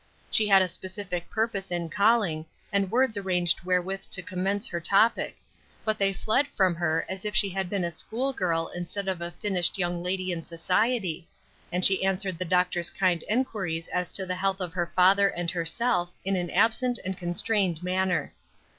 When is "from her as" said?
6.47-7.23